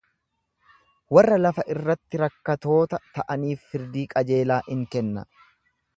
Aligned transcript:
Warra 1.17 1.37
lafa 1.41 1.65
irratti 1.75 2.21
rakkatoota 2.23 3.01
ta'aniif 3.19 3.69
firdii 3.75 4.07
qajeelaa 4.15 4.63
in 4.77 4.85
kenna. 4.97 5.29